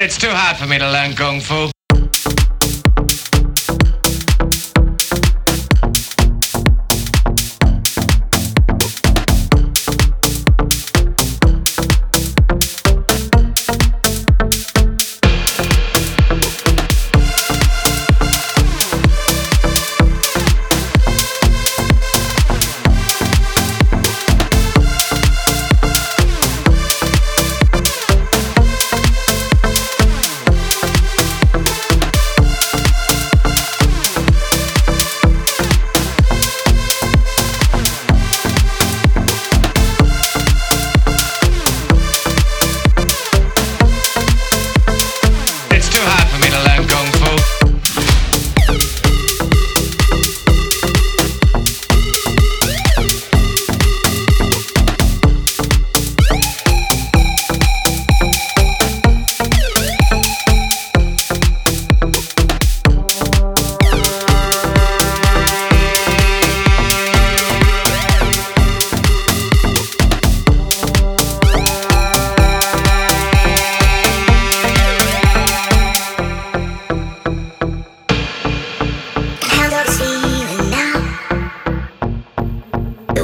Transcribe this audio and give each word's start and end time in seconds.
It's 0.00 0.16
too 0.16 0.30
hard 0.30 0.56
for 0.56 0.66
me 0.68 0.78
to 0.78 0.88
learn 0.88 1.16
kung 1.16 1.40
fu. 1.40 1.72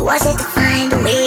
Was 0.04 0.26
it 0.26 0.36
to 0.36 0.44
find 0.44 0.92
a 0.92 0.98
way? 1.02 1.23